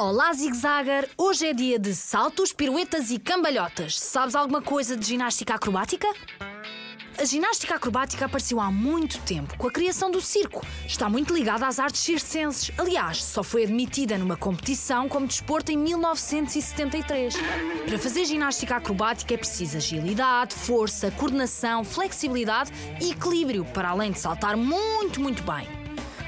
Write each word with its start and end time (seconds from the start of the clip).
Olá, 0.00 0.32
Zig! 0.32 0.56
Hoje 1.18 1.46
é 1.48 1.52
dia 1.52 1.78
de 1.78 1.94
saltos, 1.94 2.54
piruetas 2.54 3.10
e 3.10 3.18
cambalhotas. 3.18 4.00
Sabes 4.00 4.34
alguma 4.34 4.62
coisa 4.62 4.96
de 4.96 5.06
ginástica 5.06 5.56
acrobática? 5.56 6.08
A 7.18 7.24
ginástica 7.26 7.74
acrobática 7.74 8.24
apareceu 8.24 8.58
há 8.58 8.70
muito 8.70 9.20
tempo, 9.20 9.58
com 9.58 9.68
a 9.68 9.70
criação 9.70 10.10
do 10.10 10.18
circo. 10.18 10.64
Está 10.86 11.06
muito 11.06 11.34
ligada 11.34 11.66
às 11.66 11.78
artes 11.78 12.00
circenses. 12.00 12.72
Aliás, 12.78 13.22
só 13.22 13.42
foi 13.42 13.64
admitida 13.64 14.16
numa 14.16 14.38
competição 14.38 15.06
como 15.06 15.26
desporto 15.26 15.70
em 15.70 15.76
1973. 15.76 17.34
Para 17.86 17.98
fazer 17.98 18.24
ginástica 18.24 18.76
acrobática 18.76 19.34
é 19.34 19.36
preciso 19.36 19.76
agilidade, 19.76 20.54
força, 20.54 21.10
coordenação, 21.10 21.84
flexibilidade 21.84 22.72
e 23.02 23.10
equilíbrio, 23.10 23.66
para 23.66 23.90
além 23.90 24.12
de 24.12 24.18
saltar 24.18 24.56
muito, 24.56 25.20
muito 25.20 25.42
bem. 25.42 25.79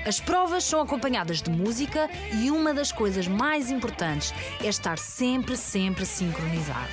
As 0.04 0.18
provas 0.18 0.64
são 0.64 0.80
acompanhadas 0.80 1.40
de 1.40 1.50
música 1.50 2.10
e 2.42 2.50
uma 2.50 2.74
das 2.74 2.90
coisas 2.90 3.28
mais 3.28 3.70
importantes 3.70 4.34
é 4.60 4.68
estar 4.68 4.98
sempre, 4.98 5.56
sempre 5.56 6.04
sincronizado. 6.04 6.92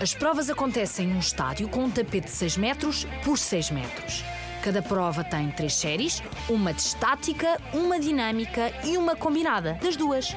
As 0.00 0.14
provas 0.14 0.48
acontecem 0.48 1.06
num 1.06 1.18
estádio 1.18 1.68
com 1.68 1.84
um 1.84 1.90
tapete 1.90 2.26
de 2.26 2.32
6 2.32 2.56
metros 2.56 3.06
por 3.22 3.38
6 3.38 3.70
metros. 3.70 4.24
Cada 4.62 4.80
prova 4.80 5.22
tem 5.22 5.50
três 5.50 5.74
séries, 5.74 6.22
uma 6.48 6.72
de 6.72 6.80
estática, 6.80 7.60
uma 7.72 8.00
dinâmica 8.00 8.72
e 8.84 8.96
uma 8.96 9.14
combinada, 9.14 9.78
das 9.82 9.96
duas. 9.96 10.34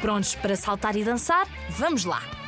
Prontos 0.00 0.34
para 0.34 0.56
saltar 0.56 0.96
e 0.96 1.04
dançar? 1.04 1.46
Vamos 1.70 2.04
lá! 2.04 2.47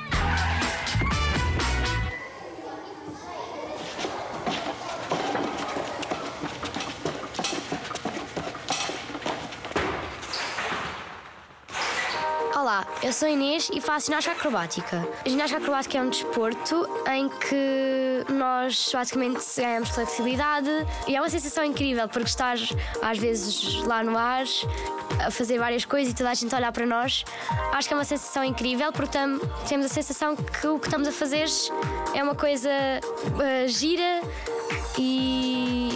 Olá, 12.70 12.86
eu 13.02 13.12
sou 13.12 13.26
Inês 13.28 13.68
e 13.74 13.80
faço 13.80 14.06
ginástica 14.06 14.36
acrobática. 14.36 15.04
A 15.26 15.28
ginástica 15.28 15.58
acrobática 15.60 15.98
é 15.98 16.02
um 16.02 16.08
desporto 16.08 16.88
em 17.12 17.28
que 17.28 18.24
nós 18.32 18.92
basicamente 18.92 19.40
ganhamos 19.56 19.88
flexibilidade 19.88 20.70
e 21.08 21.16
é 21.16 21.20
uma 21.20 21.28
sensação 21.28 21.64
incrível 21.64 22.06
porque 22.08 22.28
estás 22.28 22.68
às 23.02 23.18
vezes 23.18 23.74
lá 23.82 24.04
no 24.04 24.16
ar 24.16 24.44
a 25.18 25.32
fazer 25.32 25.58
várias 25.58 25.84
coisas 25.84 26.12
e 26.12 26.16
toda 26.16 26.30
a 26.30 26.34
gente 26.34 26.54
a 26.54 26.58
olhar 26.58 26.70
para 26.70 26.86
nós. 26.86 27.24
Acho 27.72 27.88
que 27.88 27.94
é 27.94 27.96
uma 27.96 28.04
sensação 28.04 28.44
incrível 28.44 28.92
porque 28.92 29.18
tam- 29.18 29.40
temos 29.68 29.86
a 29.86 29.88
sensação 29.88 30.36
que 30.36 30.68
o 30.68 30.78
que 30.78 30.86
estamos 30.86 31.08
a 31.08 31.12
fazer 31.12 31.46
é 32.14 32.22
uma 32.22 32.36
coisa 32.36 32.70
eh, 32.70 33.66
gira 33.66 34.20
e 34.96 35.88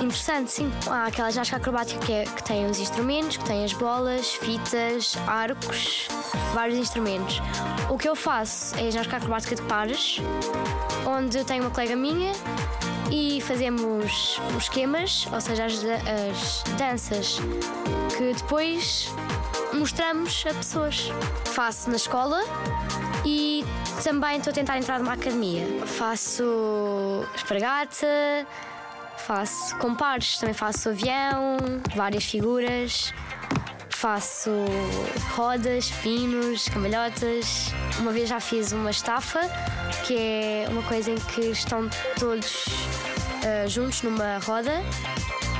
Interessante, 0.00 0.50
sim. 0.52 0.72
Há 0.88 1.06
aquela 1.06 1.30
ginástica 1.30 1.56
acrobática 1.56 1.98
que, 2.04 2.12
é- 2.12 2.24
que 2.24 2.42
tem 2.44 2.66
os 2.66 2.78
instrumentos, 2.78 3.36
que 3.36 3.44
tem 3.44 3.64
as 3.64 3.72
bolas, 3.72 4.32
fitas, 4.34 5.16
arcos, 5.26 6.06
vários 6.54 6.78
instrumentos. 6.78 7.40
O 7.90 7.98
que 7.98 8.08
eu 8.08 8.14
faço 8.14 8.74
é 8.76 8.90
ginástica 8.90 9.16
acrobática 9.16 9.56
de 9.56 9.62
pares, 9.62 10.18
onde 11.06 11.38
eu 11.38 11.44
tenho 11.44 11.64
uma 11.64 11.70
colega 11.70 11.96
minha 11.96 12.32
e 13.10 13.40
fazemos 13.40 14.40
os 14.56 14.64
esquemas, 14.64 15.26
ou 15.32 15.40
seja, 15.40 15.64
as, 15.66 15.74
as 15.84 16.62
danças 16.78 17.38
que 18.16 18.32
depois 18.34 19.12
mostramos 19.72 20.44
a 20.48 20.54
pessoas. 20.54 21.10
Faço 21.46 21.90
na 21.90 21.96
escola 21.96 22.40
e 23.24 23.64
também 24.04 24.36
estou 24.38 24.52
a 24.52 24.54
tentar 24.54 24.78
entrar 24.78 25.00
numa 25.00 25.14
academia. 25.14 25.66
Faço 25.86 27.24
espargata, 27.34 28.06
Faço 29.18 29.76
com 29.76 29.94
pares, 29.94 30.38
também 30.38 30.54
faço 30.54 30.88
avião, 30.88 31.58
várias 31.94 32.24
figuras, 32.24 33.12
faço 33.90 34.50
rodas, 35.34 35.90
pinos, 36.02 36.68
cambalhotas. 36.68 37.72
Uma 37.98 38.12
vez 38.12 38.28
já 38.28 38.40
fiz 38.40 38.72
uma 38.72 38.90
estafa, 38.90 39.40
que 40.06 40.16
é 40.16 40.66
uma 40.70 40.82
coisa 40.82 41.10
em 41.10 41.16
que 41.16 41.42
estão 41.50 41.88
todos 42.18 42.66
ah, 43.44 43.66
juntos 43.66 44.02
numa 44.02 44.38
roda 44.38 44.82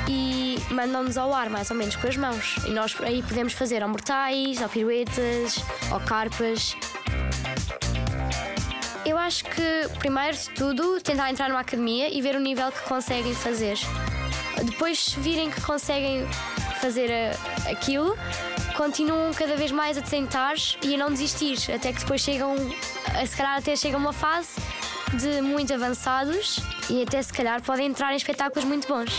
e 0.08 0.56
mandam-nos 0.70 1.18
ao 1.18 1.32
ar, 1.34 1.50
mais 1.50 1.70
ou 1.70 1.76
menos, 1.76 1.96
com 1.96 2.06
as 2.06 2.16
mãos. 2.16 2.56
E 2.66 2.70
nós 2.70 2.96
aí 3.02 3.22
podemos 3.22 3.52
fazer 3.52 3.82
ou 3.82 3.88
mortais, 3.88 4.60
ou 4.62 4.68
piruetas, 4.68 5.62
ou 5.92 6.00
carpas. 6.00 6.76
Eu 9.08 9.16
acho 9.16 9.42
que, 9.42 9.88
primeiro 9.98 10.36
de 10.36 10.50
tudo, 10.50 11.00
tentar 11.00 11.30
entrar 11.30 11.48
numa 11.48 11.60
academia 11.60 12.14
e 12.14 12.20
ver 12.20 12.36
o 12.36 12.38
nível 12.38 12.70
que 12.70 12.82
conseguem 12.82 13.34
fazer. 13.34 13.78
Depois, 14.62 15.14
virem 15.14 15.50
que 15.50 15.62
conseguem 15.62 16.28
fazer 16.78 17.10
eh, 17.10 17.32
aquilo, 17.70 18.14
continuam 18.76 19.32
cada 19.32 19.56
vez 19.56 19.72
mais 19.72 19.96
a 19.96 20.02
tentar 20.02 20.56
e 20.82 20.94
a 20.94 20.98
não 20.98 21.08
desistir, 21.08 21.56
até 21.72 21.90
que 21.90 22.00
depois 22.00 22.20
chegam, 22.20 22.54
a, 23.18 23.24
se 23.24 23.34
calhar 23.34 23.56
até 23.56 23.74
chegam 23.74 23.98
a 23.98 24.02
uma 24.02 24.12
fase 24.12 24.60
de 25.14 25.40
muito 25.40 25.72
avançados 25.72 26.60
e 26.90 27.02
até 27.02 27.22
se 27.22 27.32
calhar 27.32 27.62
podem 27.62 27.86
entrar 27.86 28.12
em 28.12 28.16
espetáculos 28.16 28.66
muito 28.66 28.86
bons. 28.86 29.10